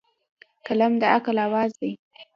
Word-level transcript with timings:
قلم 0.67 0.93
د 1.01 1.03
عقل 1.13 1.37
اواز 1.45 1.71
دی. 1.81 1.91